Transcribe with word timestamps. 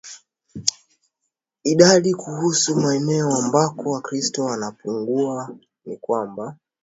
idadi 1.63 2.13
Kuhusu 2.13 2.75
maeneo 2.75 3.33
ambako 3.37 3.91
Wakristo 3.91 4.45
wanapungua 4.45 5.55
ni 5.85 5.97
kwamba 5.97 6.57